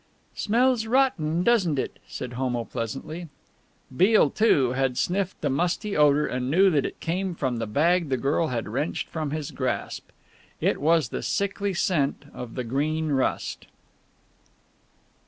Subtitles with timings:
[0.33, 3.29] "Smells rotten, doesn't it?" said Homo pleasantly.
[3.95, 8.09] Beale, too, had sniffed the musty odour, and knew that it came from the bag
[8.09, 10.09] the girl had wrenched from his grasp.
[10.59, 13.67] It was the sickly scent of the Green Rust!